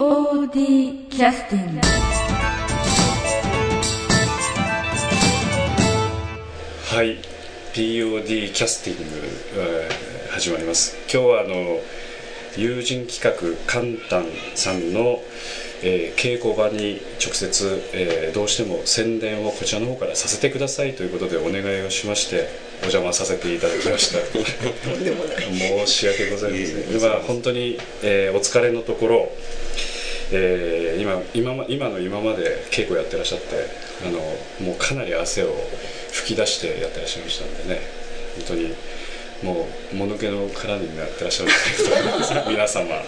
[0.00, 1.80] POD キャスティング
[6.86, 7.18] はい。
[7.74, 9.04] POD キャスティング、
[9.56, 10.96] えー始まります。
[11.12, 11.80] 今日はあの
[12.56, 13.30] 友人企画
[13.70, 14.24] カンタン
[14.54, 15.20] さんの、
[15.82, 22.48] えー稽古場に直接、えーどうしても宣伝をこちらの方からさせてくださいということでお願いをしまして
[22.80, 24.20] お邪魔させていただきました。
[25.84, 29.30] 申し訳ございません、まあ、本当に、えーお疲れのところ
[30.32, 33.66] えー今今ま今の今まで稽古やってらっしゃって
[34.06, 34.18] あの
[34.66, 35.54] もうかなり汗を
[36.12, 37.80] 吹き出してやってらっしゃいましたんでね。
[38.36, 38.74] 本当に
[39.42, 42.84] もうもぬけの殻になってらっしゃるんじゃないかと思います皆様。
[42.92, 43.04] 今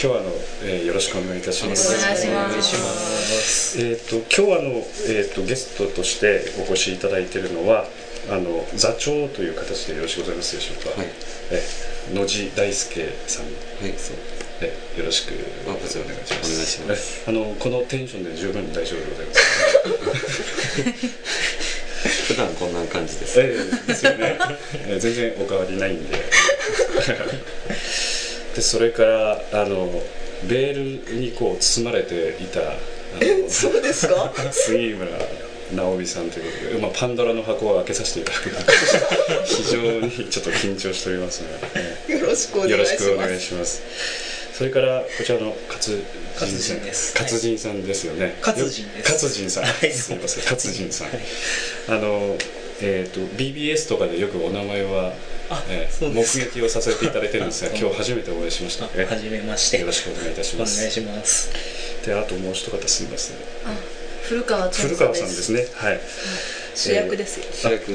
[0.00, 0.30] 日はあの、
[0.64, 1.94] えーよろしくお願いいたします。
[1.94, 3.78] お願いします。
[3.78, 4.70] えー、と今日はあの、
[5.08, 7.84] えー、とゲストとしてお越しいただいているのは
[8.30, 11.08] あの座長という形でよろしくございますでしょうか、はい。
[11.50, 11.62] え
[12.14, 13.44] 野地大輔さん。
[13.44, 13.50] は
[13.86, 14.16] い、そう。
[14.62, 15.32] えよろしく。
[15.66, 15.98] お願いします。
[15.98, 16.14] お願
[16.64, 17.22] いします。
[17.26, 19.40] えあのこのテンションで十分大丈夫でございます
[22.28, 23.40] 普段こんな感じです。
[23.40, 24.38] ええですよね、
[24.88, 26.16] え全然お変わりないんで。
[28.54, 29.90] でそれからあの
[30.48, 32.64] ベールにこう包まれていたあ
[33.20, 34.32] のそうですか？
[34.52, 35.08] 杉村
[35.74, 38.50] 直美さんということで、まあ、パンドラの箱を開けさせていただく。
[39.46, 41.46] 非常にちょっと緊張しておりますが、
[42.08, 43.80] えよろしくおえよろしくお願いします
[44.60, 45.96] それからこちらの勝
[46.34, 46.76] 勝人さん。
[46.76, 47.18] 人です。
[47.18, 48.36] 勝人さんですよね。
[48.44, 49.10] 勝人です。
[49.10, 49.90] 勝人さん、はい。
[49.90, 50.44] すみません。
[50.44, 51.08] 勝人さん、
[51.88, 52.36] あの
[52.82, 55.14] えっ、と BBS とかでよくお名前は、
[55.48, 59.80] あええ目撃をさせていただいてるんですがあ今日初めてお会いしましたあえはじめまして。
[59.80, 60.76] よろしくお願いいたします。
[60.76, 62.04] お願いします。
[62.04, 63.36] であともう一方すみません。
[63.64, 63.74] あ
[64.28, 65.66] 古川千古代川さんですね。
[65.74, 66.00] はい。
[66.74, 67.94] 主役ですよ、主役で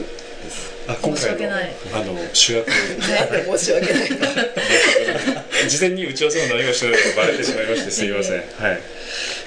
[0.49, 0.74] す。
[0.87, 1.75] あ今回の申し訳ない。
[1.93, 2.71] あの主役。
[3.57, 4.09] 申し訳ない。
[5.69, 8.73] 事前に打ち合わせも何もしてないのがバレてしまいましてすいません、は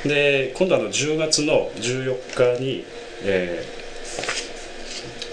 [0.04, 2.84] い、で今度あの10月の14日に
[3.24, 3.78] えー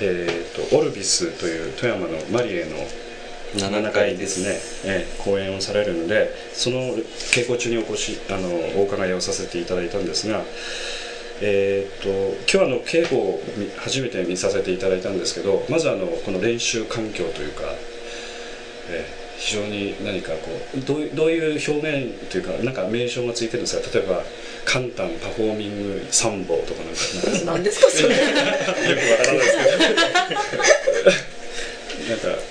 [0.02, 2.88] えーとオルビスという富山のマリエの
[3.56, 4.41] 7階です。
[4.41, 5.07] ね、え
[5.40, 6.96] 演をされるのでその
[7.31, 8.50] 稽古中にお越しあの
[8.81, 10.44] お伺いをさせていただいたんですが
[11.41, 12.09] えー、と
[12.51, 17.63] 今日あの稽古を見初めて見させていただいたんですけどまずあのこの練習環境というか、
[18.90, 20.38] えー非常に何かこ
[20.78, 24.00] うどういうどういう表現というかなんか名称がついてるんですか？
[24.00, 24.24] 例えば
[24.63, 27.01] 「カンタンパフォーミング参謀」とかなんか。
[27.31, 28.16] なんか何ですかそれ？
[28.16, 28.29] よく
[29.12, 31.12] わからないですけど。
[32.16, 32.41] なんか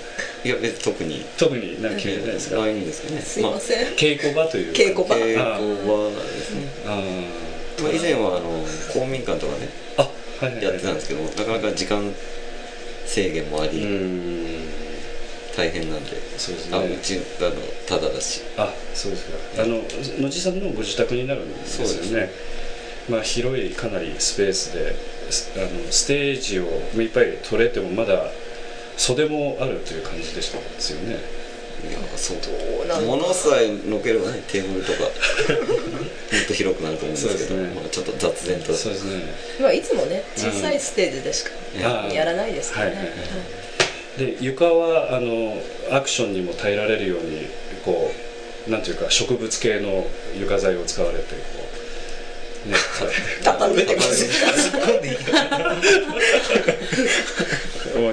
[0.45, 1.25] いや、別に特に。
[1.39, 3.19] 特になんか決めてないですか、ないんですかね。
[3.25, 4.79] すいません、稽古場というか。
[4.79, 5.15] 稽古場。
[5.15, 6.67] まあ、稽古はですね。
[6.85, 7.01] あ
[7.81, 10.09] まあ、以前は、あの、公民館とかね、ーあ
[10.45, 10.63] はいはいはい。
[10.65, 12.13] やってたんですけども、なかなか時間
[13.05, 14.45] 制限もあうり、ん。
[15.55, 16.11] 大変なんで。
[16.37, 16.77] そうですね。
[16.77, 17.51] あ、うち、あの、
[17.87, 18.41] ただだし。
[18.57, 19.63] あそうですか。
[19.63, 19.81] あの
[20.19, 22.29] 野地さんのご自宅になるんですよそうですね。
[23.09, 24.95] まあ広いかなりスペースで
[25.29, 26.65] すあのステージを
[26.95, 28.31] 目いっぱい取れてもまだ
[28.97, 31.19] 袖もあるという感じでしたですよね
[32.15, 32.87] そう。
[32.87, 35.11] なの物さえのければね、テーブルとか、 もっ
[36.47, 37.69] と広くなると思うんですけど、ね。
[37.75, 38.73] まあ、ちょっと雑然と。
[38.73, 39.21] そうですね。
[39.59, 41.51] まあいつもね小さいステージでしか
[42.07, 42.13] うん。
[42.13, 43.05] やらないですからね、はい。
[43.05, 43.19] はいはい
[44.17, 47.47] で床はあのアクションにも耐えられるように
[47.83, 48.13] こ
[48.67, 50.07] うなんていうか植物系の
[50.39, 51.35] 床材を使われてこ
[52.65, 52.77] うね
[53.43, 54.25] 畳めてます。
[54.25, 55.01] もう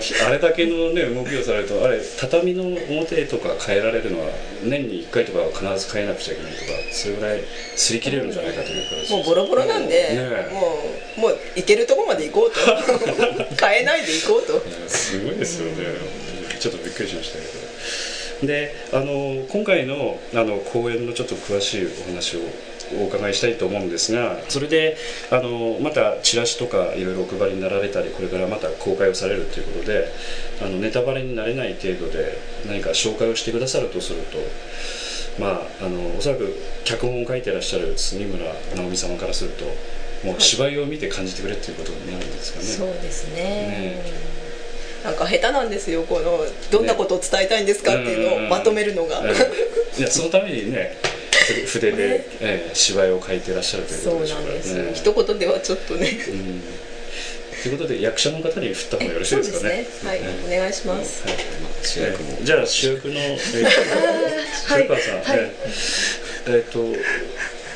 [0.00, 4.26] ひあれだけのね動きをされるとあれ畳の表とか変えられるのは
[4.64, 7.40] 年に1回とかは必ず変えなくちゃいけないとかそれぐらい
[7.76, 10.50] 擦り切れるんじゃないかという形もうボロボロなんで、ね。
[10.52, 10.78] も
[11.18, 12.60] うもう行けるとこまで行こうと。
[13.66, 14.62] 変えないで行こうと。
[14.88, 15.86] すごいですよね、
[16.58, 18.46] ちょっとびっくりしましたけど。
[18.46, 22.40] であの今回のあの公演のちょっと詳しいお話を
[23.00, 24.96] お伺いしたいと思うんですがそれで
[25.30, 30.08] あのまたチラシとかいろいろお配りになられたりこれからまた公開をされるということで
[30.60, 34.38] あのネタバレになれない程度で何か紹介をしてくださるとすると
[35.40, 36.54] まああのおそらく
[36.84, 38.44] 脚本を書いてらっしゃる杉村
[38.76, 39.64] 直美様からすると
[40.26, 42.64] もう芝居を見て感じてくれっていうことになるんですかね。
[42.64, 43.42] そうですね。
[43.42, 44.32] ね。
[45.02, 49.34] なんか下手なんですよこのどんなことを伝えたいんですかっていうのをまとめるのが、え
[49.96, 50.96] えいやそのためにね
[51.66, 52.26] 筆で、ね。
[52.40, 54.46] ええ芝居を書いてらっしゃるというそうことでしょうか。
[54.48, 55.00] らなんです。
[55.00, 56.08] 一言ではちょっとね。
[56.28, 56.62] うん。
[57.62, 59.86] ということで役者の方に振った方がよろしいですかね。
[60.04, 61.36] はい、お願いします、はい。
[61.62, 62.38] まあ、主役も。
[62.42, 63.40] じゃあ主役の、えー、
[64.66, 65.38] さん、はい。
[65.38, 66.78] えーえーっと、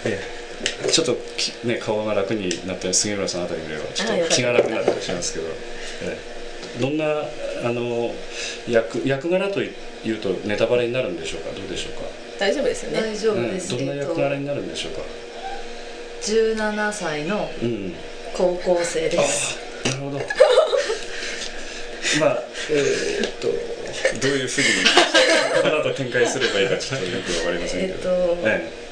[0.04, 0.36] えー
[0.90, 5.46] ちょっとき、ね、顔が楽になったり杉村さんあたりではちょっと気が楽になったりしますけど、
[6.04, 6.36] えー
[6.80, 7.04] どんな
[7.64, 8.12] あの
[8.68, 9.70] 役役柄とい
[10.12, 11.50] うとネタバレになるんでしょうか。
[11.58, 13.00] どうでしょうか大丈夫ですよね。
[13.00, 13.86] 大丈夫うんです、どん。
[13.86, 15.00] なえっと役柄になるんでしょうか
[16.22, 17.94] ？17歳のうん
[18.34, 19.56] 高校生です。
[19.84, 20.18] なるほど。
[22.20, 23.48] まあえーっと
[24.20, 24.66] どういうふうに
[25.62, 28.10] この後展開すればいいかちょっとよくわかりませんけど。
[28.44, 28.86] えっとえ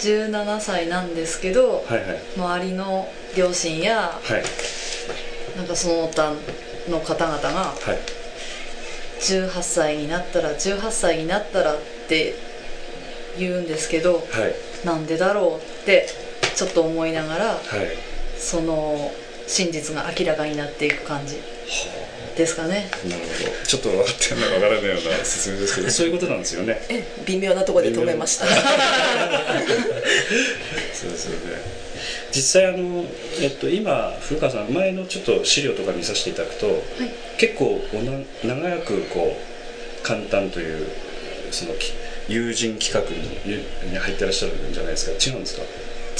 [0.00, 2.18] 17歳なんですけどえはいはい。
[2.36, 4.42] 周りの両親やはい。
[5.56, 6.32] なんかその他
[6.88, 8.19] の方々がはい
[9.20, 11.78] 18歳になったら18歳になったらっ
[12.08, 12.34] て
[13.38, 14.86] 言うんですけどはい。
[14.86, 16.08] なんでだろうって
[16.56, 17.60] ちょっと思いながらはい。
[18.38, 19.12] その
[19.46, 21.36] 真実が明らかになっていく感じ
[22.40, 22.90] ですかね。
[23.04, 23.66] なるほど。
[23.66, 25.90] ちょっと分かってるのか分からないような説明ですけど。
[25.90, 26.80] そういうことなんですよね。
[26.88, 28.46] え微妙なところで止めました。
[30.94, 31.36] そうですよね。
[32.32, 33.04] 実際あの、
[33.40, 36.82] えっと、今古川さん前のちょっと資料とか見させていただくと、
[37.38, 40.86] 結構おな長くこう簡単という
[41.50, 41.92] そのき
[42.28, 45.12] 友人企画にに入ってらっしゃるんじゃないですか。
[45.12, 45.62] 違うんですか？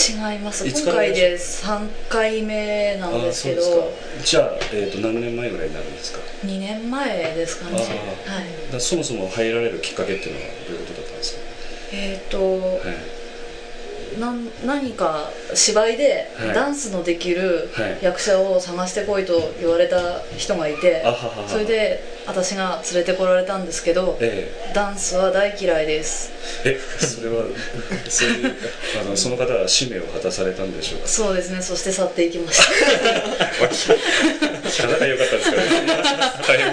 [0.00, 0.66] 違います。
[0.66, 3.92] 今回で3回目なんですけど。
[4.24, 7.76] じゃあ、えっと何年前ぐらいになるんですか？2年前ですかね。
[7.76, 8.80] はい。
[8.80, 11.40] そもそも入られるきっかけっていうのはどういうことだったんですか、
[11.92, 13.19] えっ、と、はい
[14.18, 16.54] なん何か芝居ではい。
[16.54, 17.98] ダンスのできるはい。
[18.02, 21.04] 役者を探してこいと言われた人がいて、
[21.48, 26.30] それで私が連れてこられたんですけどえダンスは大嫌いです。
[26.64, 27.44] ええそれは
[28.08, 28.56] そういう
[29.00, 31.08] あのその方は使命を果たされたんでしょうか？
[31.08, 31.62] そうですね。
[31.62, 32.64] そして去っていきました。
[33.68, 36.66] 聞かなき ゃよかったですから 大変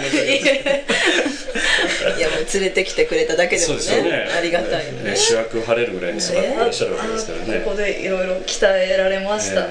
[2.15, 4.29] い いやもう連れてきてくれただけでもねね。
[4.37, 5.11] ありがたいよね。
[5.11, 9.67] ね主役を張れるぐらいに育っていらっしゃるわけですからね、あここでいろいろ鍛えられました、え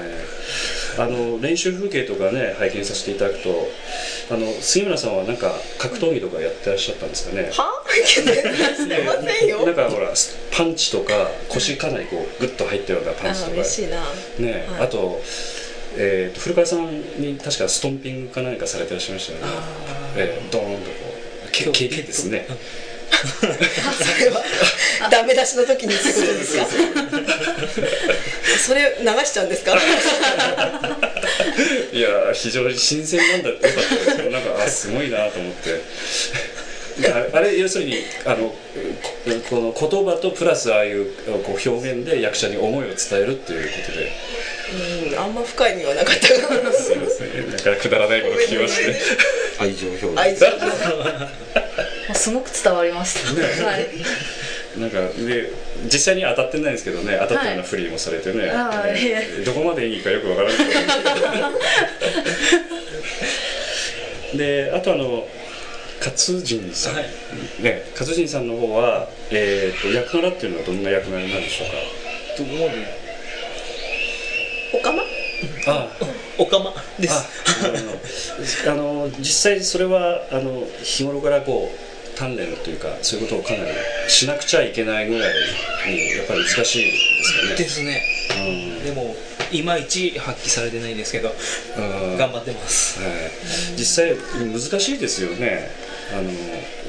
[0.97, 1.01] え。
[1.01, 3.69] あの練習風景とかね拝見させていただくと
[4.31, 7.49] あの杉村さんはなんか格闘技とかやってらっしゃったんですかね？
[7.51, 7.71] は？
[8.05, 8.23] し
[8.87, 9.65] てませんよ。
[9.65, 10.11] なんかほら
[10.51, 13.53] パンチとか腰かなりこうグッと入ったようなパンチあとか。
[13.53, 14.03] 嬉しいな。
[14.39, 14.81] ね、はい。
[14.81, 15.21] あと,、
[15.97, 19.45] えー、と古川さんに確かストンピングか何かされてらっしゃいましたよね。
[20.17, 21.06] えー、ドーンとこう
[21.65, 22.45] け蹴りですね。
[23.09, 23.45] そ
[24.23, 24.43] れは
[25.09, 26.65] ダメ出しの時にってことですか？
[28.59, 29.73] それ流しちゃうんですか？
[31.93, 33.49] いやー非常に新鮮なんだ。
[33.49, 33.81] よかったで
[34.11, 34.19] す。
[34.21, 35.81] よなんかあすごいなと思って。
[37.09, 38.55] ああれ要するにあのこ
[39.49, 41.13] この言葉とプラスああいう
[41.43, 44.11] こう表現で役者に思いを伝えるっていうことで。
[44.67, 46.27] うんあんま深い意味はなかった。
[46.27, 47.49] からすいません。
[47.49, 48.95] なんかくだらないこと聞きまして。
[49.59, 50.19] 愛情表現。
[50.19, 50.59] 愛情もう
[52.17, 53.87] すごく伝わりました、はい。
[54.79, 55.51] なんかで
[55.85, 60.57] 実際には当たってないんですけどね当たったようなフリーもされてね、あーいえどこまでいいかよくわからない。
[64.37, 65.27] であとあの
[65.99, 67.05] 勝人さん、はい。
[67.63, 71.73] ね勝人さんの方は、えー、と役柄っていうのはどんな役柄なんでしょうか？
[72.37, 72.69] と思う
[74.79, 75.01] おかま
[75.67, 75.87] あ。
[76.39, 77.13] おかまです。
[78.67, 81.86] ああの実際それはあの日頃からこう
[82.17, 83.71] 鍛錬というかそういうことをかなり
[84.07, 85.33] しなくちゃいけないぐらい
[85.87, 87.55] にやっぱり難しいですよね。
[87.55, 88.01] ですね。
[88.83, 89.15] でも
[89.51, 91.33] いまいち発揮されてないですけど
[91.77, 92.11] うん。
[92.11, 92.99] うん頑張ってます。
[93.01, 93.11] はい、
[93.77, 95.69] 実際難しいですよね。
[96.11, 96.29] あの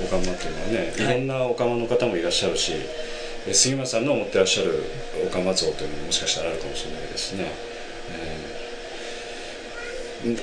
[0.04, 0.94] オカマっていうのはね。
[0.96, 1.14] いはい。
[1.18, 2.72] ろんなオカマの方もいらっしゃるし、
[3.46, 4.82] え杉村さんの持ってらっしゃる
[5.26, 7.44] オカマ像というのももしかしたらあるかもしれないですね、
[8.12, 8.67] えーん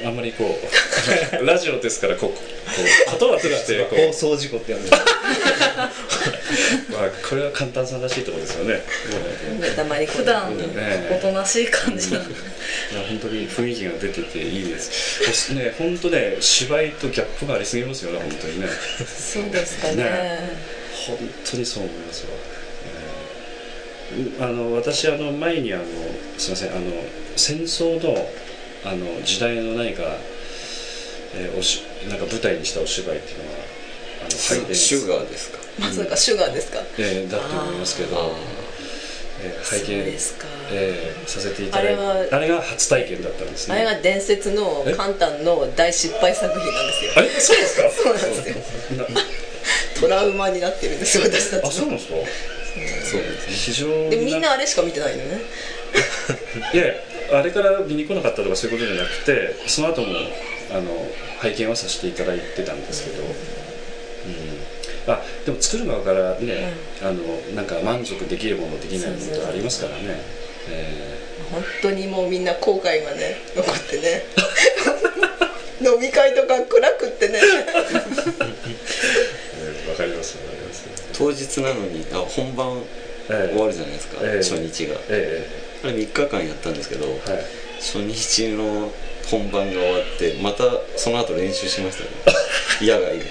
[0.05, 0.65] あんまりこう
[1.45, 4.89] ラジオですからこうこう言葉として こ放う、送事故ってやつ
[6.91, 8.75] まあ、これは簡単さらしいところですよね。
[8.75, 10.65] もうね黙り込んで普段ね
[11.11, 12.11] おとなしい感じ。
[12.11, 12.27] なん。
[12.29, 12.35] でい
[12.95, 15.53] や本当に雰囲気が出てていいです。
[15.53, 18.67] ね、本当ね、芝居とギャップがありすぎますよね、本当にね。
[18.97, 19.95] そうですかね。
[19.95, 20.39] ね。
[21.07, 21.17] 本
[21.51, 22.27] 当にそう思いますわ。
[22.97, 23.15] えー
[24.39, 25.83] あの私あの前にあの
[26.37, 26.81] すみませんあの
[27.35, 28.29] 戦争の
[28.85, 30.03] あの時代の何か、
[31.35, 33.57] えーおしなんか舞台にしたお芝居っていうのは
[34.21, 35.57] あの拝見シュガーですか？
[35.79, 36.79] まさかシュガーですか？
[36.99, 38.15] えーだと思いますけど、
[39.43, 40.15] えー拝見
[40.71, 43.75] えーさせていただいてあれはあれが初体験だったんですね。
[43.75, 44.93] あれが伝説のえ？
[44.93, 47.11] カンタンの大失敗作品なんですよ。
[47.17, 47.29] あれ？
[47.29, 47.89] そうですか？
[47.91, 48.97] そうなんですよ。
[48.97, 49.05] な
[49.99, 51.71] トラウマになってるんですよ私たあちの。
[51.71, 52.15] そうなんですか？
[53.11, 55.41] そうです非常にでみんなあれしか見てないのね。
[56.73, 56.83] いや
[57.31, 60.07] あれから見に来なかったとかそういうことじゃなくてその後も
[60.71, 60.91] あの
[61.39, 67.21] 拝見はさせていただいてたんですけど、うん、あでも作る側からね、あの
[67.55, 70.19] なんか満足できるものできないものってありますからね。
[70.69, 71.15] え
[71.51, 74.25] 本当にもうみんな後悔がね残ってね。
[75.81, 77.39] 飲み会とか暗くってね。
[77.39, 77.43] ー
[79.61, 80.85] えーわかりますわかります。
[81.13, 84.37] 当日なのにあ本番ええ終わるじゃないですか、ええ。
[84.37, 84.95] 初日が。
[85.09, 85.47] え
[85.83, 87.41] あれ3日間やったんですけど、えはい。
[87.79, 88.91] 初日の
[89.29, 90.63] 本番が終わってまた
[90.97, 92.09] その後練習しましたね。
[92.81, 93.25] 野外で。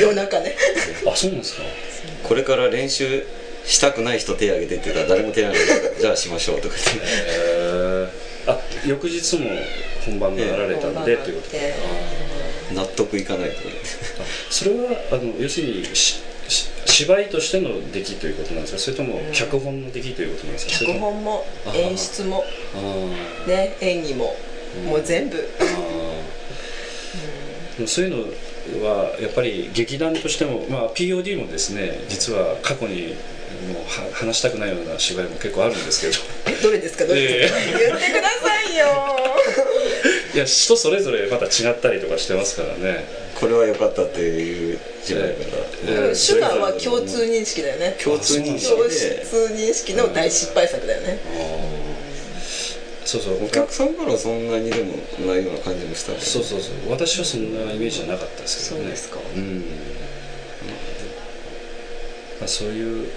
[0.00, 0.56] 夜中ね。
[1.06, 1.62] あそうなんですか。
[2.22, 3.24] これから練習
[3.64, 5.80] したくない人手挙げてって言ったら誰も手挙げない。
[5.80, 7.00] からじゃあしましょうとか言って。
[7.04, 9.50] えー、あ翌日も
[10.04, 11.74] 本番があられたんで、ええということでえ
[12.74, 13.80] 納得いかないとか言って。
[14.20, 14.76] あそれは
[15.12, 15.84] あの要するに
[17.04, 18.78] 芝居としての出来ということなんですか？
[18.78, 20.72] それとも脚本の出来ということなんですか？
[20.86, 24.34] 脚本もあ演出もあね演技も
[24.84, 24.90] うん。
[24.90, 25.46] もう全部。
[27.86, 28.10] そういう
[28.80, 36.14] のはやっぱり劇団としても、まあ、POD もですね実は過去にもうは話したくないような芝居も結構あるんですけど。
[36.58, 37.04] えどれですか？
[37.04, 37.60] どれですか？
[37.60, 38.86] え言ってくださいよ。
[40.34, 43.04] いや人それぞれまた違ったりとかしてますからね
[43.38, 45.30] これは良かったっていう芝居から、
[46.08, 47.96] ええシュガーは共通認識だよね。
[48.02, 49.24] 共通認識共通で
[49.54, 51.18] 認識の大失敗作だよね。
[53.04, 53.44] そうそう。
[53.44, 54.94] お客さんからはそんなにでも
[55.26, 56.90] ないような感じもしたねそうそうそう。
[56.90, 58.84] 私はそんなイメージじゃなかったですけどね。
[58.84, 59.20] そうですか。
[59.36, 59.64] うん。
[62.40, 63.08] まあ、そういう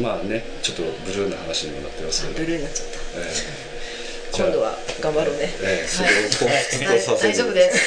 [0.00, 2.92] まあねちょっとブルーな話にもなってますけど、ブルーになっちゃった。
[3.20, 3.32] え
[3.74, 3.77] え
[4.38, 5.50] じゃあ今度は頑張ろうね。
[5.62, 7.34] ええそれを彷彿とさせる。
[7.34, 7.78] 大丈夫です。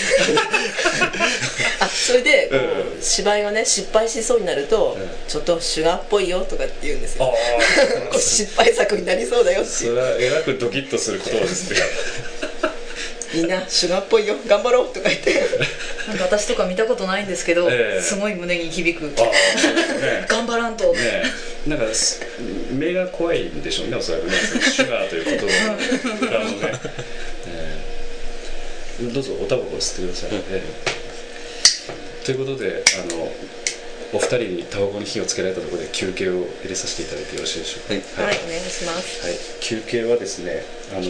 [1.79, 5.10] あそれでこう芝居がね失敗しそうになるとうん。
[5.29, 7.24] ちょっとシュガーっぽいよとかって言うんですよ。
[7.25, 7.27] あ
[8.12, 11.79] こう失敗作になりそうだよそれはえらくドキッとする言葉ですね。
[13.34, 15.41] みんなシュガーっぽいよ頑張ろうとか言って。
[16.10, 18.01] なんか私とか見たことないんですけど、ええ。
[18.01, 19.13] すごい胸に響く。
[20.27, 20.93] 頑張らんと、
[21.68, 22.22] なんかす
[22.74, 24.32] 目が怖いんでしょうねおそらくね。
[24.32, 26.58] シュガーという言葉の裏のね、
[27.48, 27.80] え
[29.01, 30.63] えどうぞおタバコ吸ってください、え
[32.22, 32.25] え。
[32.25, 33.32] ということであの
[34.13, 38.24] お二人にタバコに火をつけられたところで休憩を入れさせていただいてよろしいでしょうか。
[38.24, 38.32] はい。
[38.32, 38.39] はい。
[38.44, 39.25] お願いします。
[39.25, 41.01] はい、休憩はですねあの、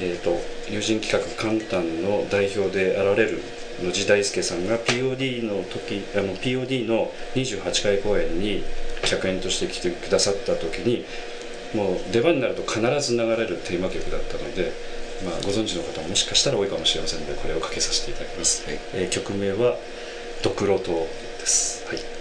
[0.00, 0.40] えー、と
[0.70, 3.42] 友人企画「カンタン」の代表であられる
[3.82, 8.64] 野地大輔さんが POD の時あの POD の28回公演に
[9.16, 11.04] 客演として来てくださった時に
[11.74, 14.72] もう出番になると必ず流れるテーマ曲だったので、
[15.24, 18.78] まあ、ご存知の方ももしかしたら多いかもしれませんのでこれをかけさせていただきます、はい。
[18.94, 19.78] えー曲名は
[20.42, 21.06] 「ドクロ島」
[21.40, 22.11] です、はい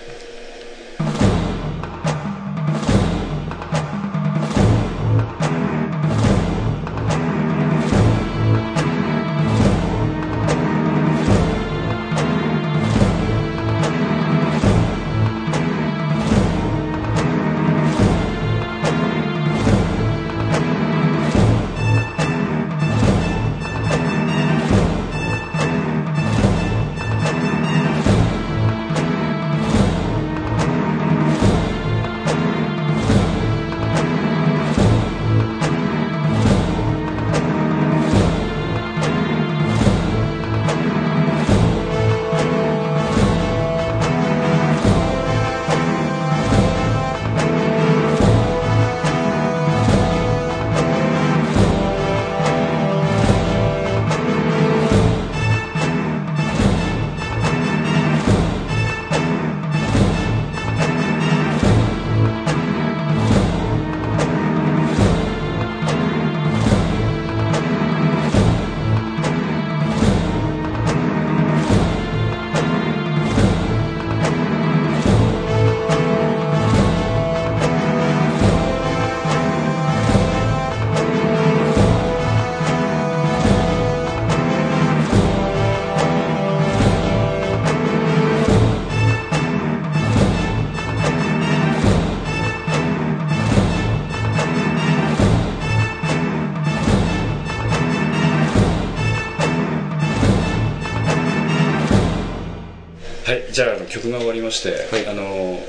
[103.92, 105.08] 曲が終わりまして、はい。
[105.08, 105.60] あの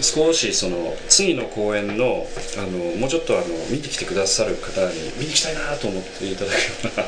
[0.00, 6.58] 少しその次の公演のあのもうちょっとあの見に来てくださる方に見に来たいなと思っていただくよ
[6.96, 7.06] うな、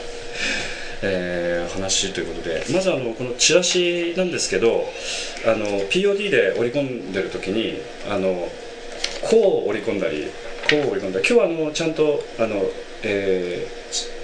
[1.02, 4.88] えー話ということでまずあのこのチラシなんですけど
[5.46, 8.50] あの POD で織り込んでる時にあの
[9.22, 10.26] こう織り込んだり
[10.68, 12.68] こう織り込んだり今日はあのちゃんとあの、
[13.02, 13.80] えー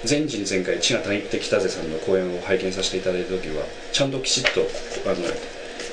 [0.07, 4.61] 前人前回千賀谷って北瀬さんの公演を拝見させていただいた時はちゃんときちっと
[5.05, 5.15] あの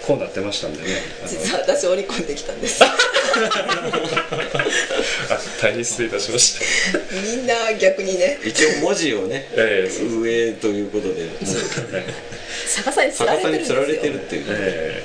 [0.07, 0.85] こうなってましたんでね。
[1.27, 2.85] 実は私織り込んできたんです。
[2.85, 2.95] あ
[5.63, 6.59] 大変失礼いたしまし
[6.93, 6.99] た。
[7.37, 8.39] みんな逆にね。
[8.45, 9.91] 一応文字をねええ。
[9.91, 11.31] そう上ということで。
[12.77, 13.81] 逆さにつられてるんですよ。
[13.81, 15.03] 逆さにつられてるっていう、え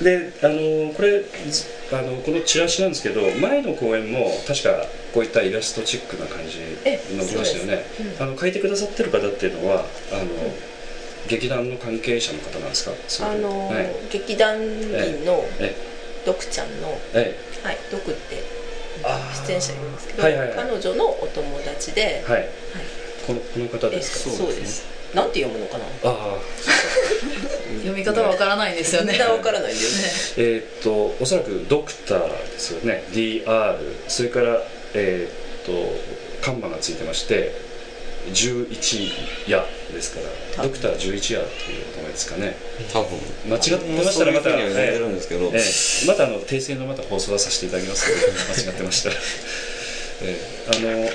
[0.00, 0.04] え。
[0.04, 7.86] であのこれずあのこのチラシなんですけど前の公演も確かこういったイラストチックな感じえ載ってましたよね。
[7.96, 8.30] そうん。
[8.30, 10.24] あの書いてくださってる方っていうのはあの、
[11.28, 12.92] 劇団の関係者の方なんですか？
[13.08, 13.86] それとあのーはい。
[14.10, 15.74] 劇団員のえ
[16.26, 18.42] ドクちゃんの、えはい、ドクって
[19.46, 20.56] 出演者いるんですけど、はいはいはい。
[20.56, 22.48] 彼女のお友達で、えはい。
[23.26, 24.36] このこの方えですか？
[24.36, 24.84] そうです。
[25.14, 25.84] なんて読むのかな？
[25.84, 26.38] ああ
[27.82, 29.18] 読み方はわからないんですよね。
[29.20, 30.44] わからないんですね。
[30.44, 33.04] えーっとおそらくドクターですよね。
[33.12, 33.76] DR
[34.08, 34.62] それから
[34.94, 35.72] えーっと
[36.42, 37.52] 看板がついてまして
[38.32, 40.20] 11夜ですか
[40.56, 42.56] らドクター11夜っていう名前ですかね。
[42.92, 43.18] 多分。
[43.48, 46.06] 間違ってましたらまたそういうんですけど、ええ。
[46.06, 48.32] またあの訂正のまた放送はさせていただきますので
[48.64, 49.16] 間違ってましたら、
[50.22, 50.76] ええ。
[50.76, 51.10] あの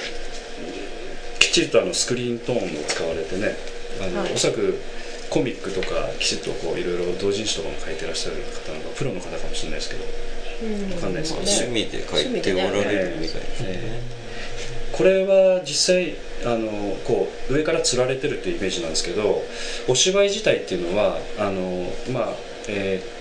[1.39, 3.55] きっちりとあのスクリーントーンを使われてね
[4.01, 4.33] あの、はい。
[4.33, 4.77] おそらく
[5.29, 10.05] コミックとかきちっとこういろいろ同人誌とかも書いてらっしゃる方なのかプロの方かもしれないですけど。
[10.61, 10.91] うん。
[10.95, 14.01] わかんないですよね趣味で書いておられるみたいですねえ
[14.91, 16.15] これは実際
[16.46, 19.43] あのこう上から吊られてるっていうイメージなんですけど
[19.88, 22.34] お芝居自体っていうのはあのまあ
[22.67, 23.19] えー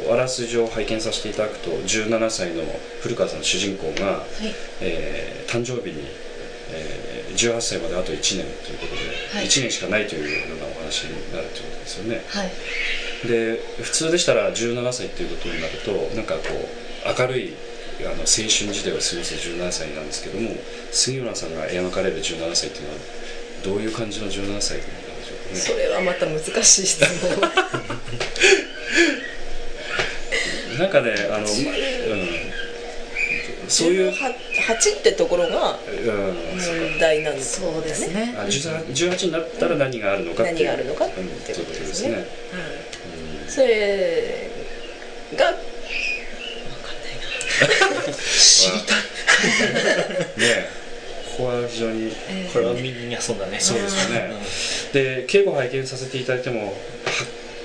[0.00, 2.62] っとあらすじを拝見させていただくと17歳の
[3.02, 4.54] 古川さんの主人公が、はい。
[4.80, 6.04] えー誕生日に、
[6.72, 9.00] えー18歳まであと1年ということで、
[9.32, 9.46] はい。
[9.46, 12.22] 1年しかないというようなお話になるということですよね。
[12.28, 12.50] はい。
[13.28, 17.54] で普通でしたら17歳っていうことになるとなんかこう明るい
[18.06, 20.50] あの青春時代を過ごす17歳なんですけども
[20.90, 23.00] 杉浦さんが描かれる17歳っていうのは
[23.64, 27.08] どういう感じの17歳なんでしょうかそれはまた難しい質問。
[27.40, 27.48] ね
[30.78, 31.46] なんかねあの、まうん、
[33.68, 36.80] そういう、8ってところがうん、そうか。
[36.80, 38.34] 問題なんですそうですね。
[38.36, 40.56] あ18 18になったら何があるのかっていう。
[40.56, 41.28] 何があるのかっていう
[41.58, 42.26] ことですね。
[43.44, 43.50] うん。
[43.50, 44.49] それ
[48.60, 48.96] 知りたい。
[50.36, 50.68] ねえ。
[51.36, 52.52] ここは非常にえー。
[52.52, 53.58] これはみんなそうだね。
[53.58, 54.32] そうですよね。
[54.92, 56.72] で稽古拝見させていただいてもはっ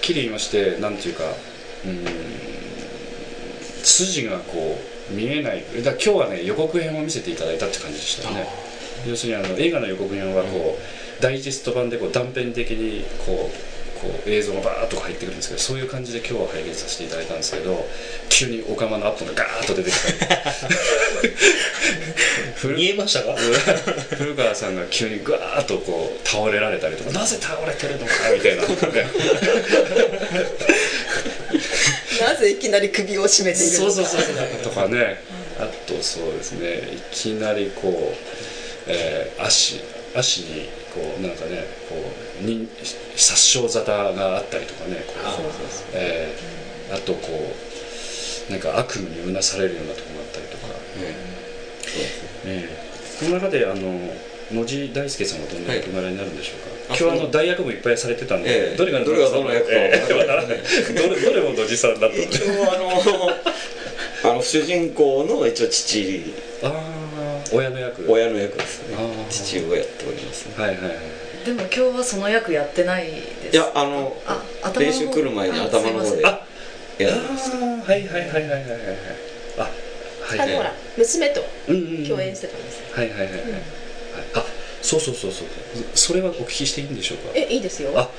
[0.01, 1.23] きり言いましてなんていうか
[1.85, 2.05] うーん
[3.83, 4.79] 筋がこ
[5.11, 5.63] う見えない。
[5.83, 8.47] だ今日はね予告編を見せていただいたって感じでしたよね。
[9.07, 13.74] 要するにあの映画の予告編はこう、ダイジェスト版でこう断片的にこう
[14.05, 17.87] こう映像がバーッと入ってくるんですけどそういう感じで今日は拝見させていただいたんですけど
[18.29, 20.09] 急にオカマのアップがガーッと出てきた
[22.67, 23.35] り 見えましたか？
[24.17, 27.11] 古川さんが急にガーッとこう倒れられたりとか。
[27.11, 28.63] なぜ倒れてるのかみたいな。
[28.63, 28.67] ね
[32.21, 33.91] なぜいきなり首を絞めているのか。
[33.91, 34.63] そうそうそう。
[34.63, 35.21] とかね。
[35.59, 36.89] あとそうですね。
[36.93, 38.17] いきなりこう、
[38.87, 39.81] えー足
[40.15, 42.04] 足にこうなんかねこう
[42.41, 42.67] に
[43.15, 45.17] 殺傷沙汰があったりとかねこう
[45.93, 47.29] えーあとこ
[48.49, 50.67] うなんか悪夢にうなされるようなところがあったりとか、
[52.45, 52.85] ええ
[53.19, 54.13] この中であの
[54.51, 58.77] 野地大輔さんはどんな役柄になるんでしょうか、はい今日あの大役もいっぱいされてたんで、ええ。
[58.77, 60.13] どれがどれがどの役かええ。
[60.13, 60.57] わからない
[60.93, 63.31] どれどれも野地さんだっ一応あの
[64.31, 66.33] あの主人公の一応父。
[66.61, 68.05] ああ親の役。
[68.07, 68.97] 親の役ですね。
[69.31, 70.53] 父をやっておりますね。
[70.55, 74.41] はいはいはいでも今日はその役やってないですいやあのあ
[74.79, 76.43] 練習来る前にあ頭の方であ
[76.97, 78.61] やるんですはいはいはいはいはいはいはい。
[79.59, 80.39] あはい。
[80.39, 82.07] はいあのほら娘とうんうんうん。
[82.07, 83.61] 共演してたんですはいはいはいはい、はい。
[84.33, 84.45] あ
[84.81, 85.47] そうそうそうそう。
[85.93, 87.31] それはお聞きしていいんでしょうか？
[87.35, 87.91] えいいですよ。
[87.95, 88.09] あは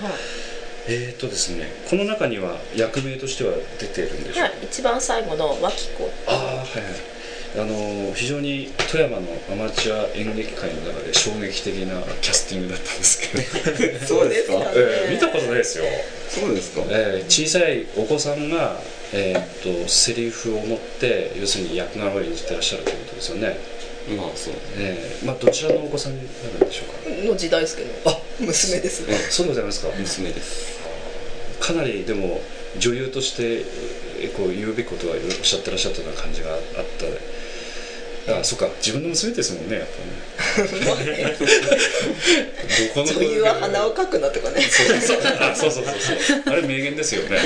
[0.88, 6.08] えーとですねこの中には役名としては出てるんでしい、ょうか、はい、一番最後の脇子。
[6.28, 6.62] ああはいはい
[7.54, 13.42] あの非常に富山のアマチュア演劇界の中で衝撃的なキャスティングだったんですけど、
[14.06, 14.52] そうですか？
[14.52, 15.84] そうですかええ見たことないですよ、
[16.28, 16.82] そうですか？
[16.90, 18.78] ええ小さいお子さんが、
[19.12, 19.40] えー
[19.80, 23.56] っとセリフを持って要するに役柄を演じてらっしゃるということですよね、
[24.18, 24.54] まあそう。
[24.76, 27.30] ええまあ、どちらのお子さんになるんでしょうか？
[27.32, 29.04] の時代介のあ娘です。
[29.08, 29.88] あそうでございますか？
[29.96, 30.76] 娘です。
[31.60, 32.42] かなりでも
[32.78, 33.64] 女優として
[34.20, 37.06] えこう言うべきことはおっしゃってらっしゃったような感じがあった
[38.40, 41.36] あそっか自分の娘ですもんねやっぱね。
[42.88, 44.62] どこの女優は鼻をかくなとかね。
[44.62, 45.18] そうそうそう。
[45.40, 45.72] あそう
[46.46, 47.38] あれ名言ですよね。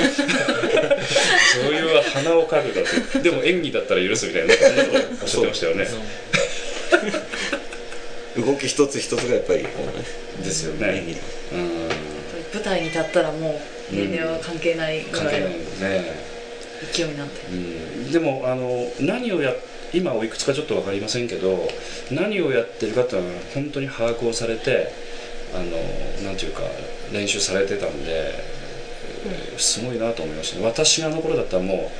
[1.69, 4.53] 女優は鼻をかくだってでも演技だったら許すみたいな。
[5.21, 5.87] おっしゃってましたよね。
[8.37, 10.05] 動き一つ一つがやっぱりこうね。
[10.43, 11.21] ですよ演技ね。
[11.51, 11.69] だうん。
[12.53, 16.31] 舞台に立ったらもう年齢は関係ないぐらいの関係ないね。
[16.93, 18.11] 勢いなんでうん。
[18.11, 19.53] でもあの何をや
[19.93, 21.67] 今おいくつかちょっと分かりませんけど
[22.11, 24.91] 何をやってるかっていうのは本当に把握をされて
[25.53, 25.65] あの
[26.25, 26.61] なんていうか
[27.11, 28.33] 練習されてたんで
[29.25, 30.65] えーすごいなと思いましたね。
[30.65, 31.91] 私があの頃だったらも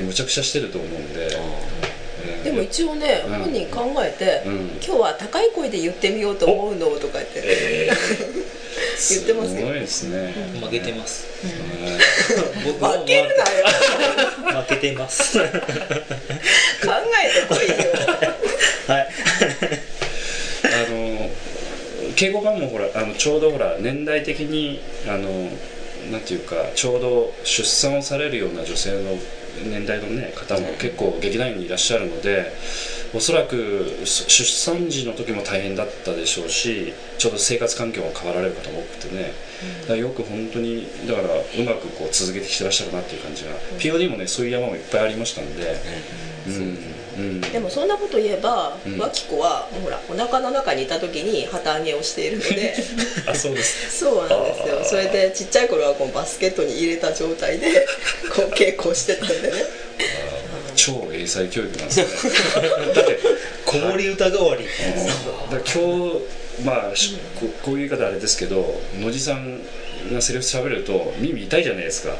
[0.00, 3.38] うむちゃくちゃしてると思うんで、えーでも一応ね、うん。
[3.44, 4.54] 本人考えて、うん。
[4.84, 7.88] 今日は高い声で言ってみようと思うのとか言って、え
[9.10, 9.58] 言ってますよ。
[9.58, 11.26] すごいですね、負けてます。
[11.40, 13.66] 負けるなよ。
[14.62, 17.74] 負けてますはい考えてこいよ
[18.88, 18.96] あ
[20.90, 21.30] の
[22.20, 25.48] 敬語版もほらあのちょうどほら年代的にあの
[26.12, 29.16] なんていうかちょうど出産をされるような女性の
[29.64, 32.52] 年代の、ね、方も結構劇団員にいらっしゃるので
[33.12, 39.32] おそらくす出産時の時も大変だったでしょうしちょうど生活環境も変わられる方も多くてね、
[39.82, 45.76] だからよく本当にだからうまくこう続けてきてらっしゃるなっていう感じが、POD もねそういう山もいっぱいありましたんで、
[46.46, 46.78] うん。
[47.18, 47.20] う。
[47.20, 48.98] ん、でもそんなこと言えば、うん。
[48.98, 52.74] 脇子はほらお腹の中にいた時に旗揚げをしているので。
[53.26, 53.90] あそうです。
[53.98, 54.84] そうなんですよ。
[54.84, 57.86] それでちっちゃい頃はこうバスケットに入れた状態で
[58.34, 59.64] こう稽古をしてたんでね。
[59.98, 60.29] 超
[61.20, 62.06] 英才教育なんですね。
[62.94, 63.18] だって
[63.64, 64.64] 子守歌代わり。
[65.50, 69.60] だから今日まあしここういう言い方あれですけど野地さん
[70.12, 72.16] がセリフ喋ると耳痛いじゃないですか。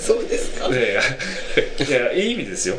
[0.00, 0.68] そうですか。
[0.68, 0.98] で
[1.88, 2.76] いやいい意味ですよ。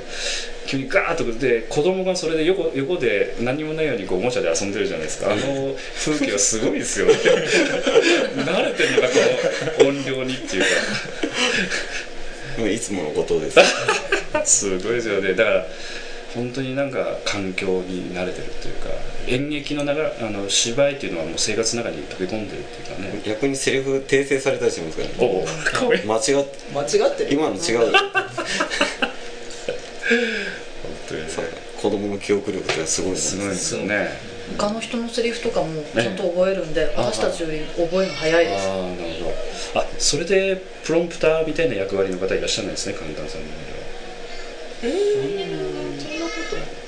[0.68, 5.32] 急にガーッとで子供がそれで横横で何もないようにこうおもちゃで遊んでるじゃないですか。
[5.32, 7.14] あの風景はすごいですよね。
[7.14, 9.08] 慣れてるのか
[9.78, 10.68] この音量にっていうか。
[12.60, 13.58] もういつものことです
[14.46, 15.34] すごいですよね。
[15.34, 15.66] だから
[16.34, 18.90] 本当になんか環境に慣れてるっていうか
[19.28, 23.22] 演劇の中あの芝居っていうのはもう生活の中に溶け込んでるっていうかね。
[23.26, 25.16] 逆にセリフ訂正されたりしますからね。
[25.20, 26.06] おおかわいい。
[26.06, 27.34] 間違って間違ってる。
[27.34, 27.92] 今の違う。
[27.92, 28.10] 本
[31.08, 31.28] 当にね
[31.82, 34.10] 子供の記憶力ってすごいですすごいですよね。
[34.58, 38.68] 他の人のセリフとかもちゃんと覚えるんで、私たちより覚えるの早いです。
[38.68, 39.26] ああなるほ
[39.74, 39.82] ど。
[39.82, 43.48] あそれでプロンプターみたいな役割の方いらっしゃらないですね神田さんの
[44.82, 46.80] えー、そんなこと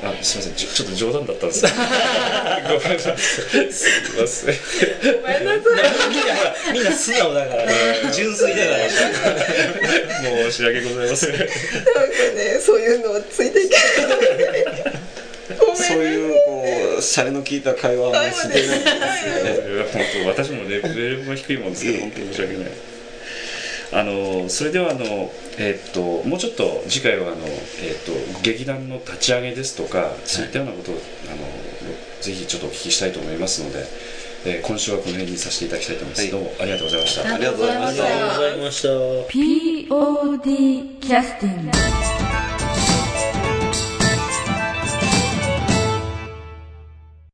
[0.00, 0.54] あすみません。
[0.54, 1.66] ちょちょっと冗談だったんです。
[1.66, 3.18] ごめんなさい。
[3.18, 3.42] す
[4.14, 4.54] みません。
[5.20, 6.10] ごめんなさい。
[6.10, 7.72] みんなほらみんな素直だからね。
[8.14, 8.76] 純粋だから。
[8.78, 8.90] ね
[10.52, 11.30] 申し訳ございません。
[11.30, 14.98] なんかねそういうのをついていけない。
[15.74, 16.64] そういうこ
[16.98, 19.84] うシャレの効いた会話はあんまりしてないんですよね。
[19.92, 22.72] 本当私もレベルも低いもんですけど本当に申し訳ない
[23.92, 30.98] あのそれではあの、えっともうちょっと次回はあの、えっと劇団の立ち上げですとかそういったようなことをあ
[31.34, 31.36] の
[32.20, 33.84] ぜひちょっとお聞きしたいと思いますので、
[34.44, 36.30] えー今週はこの辺にさせていただきたいと思います、はい。
[36.30, 37.34] どうもありがとうございました。
[37.34, 38.04] ありがとうございました。
[38.04, 38.88] ありがとうございました。
[39.32, 42.17] POD キャスティング